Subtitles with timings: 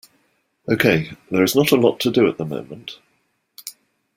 [0.67, 2.97] Okay, there is not a lot to do at the moment.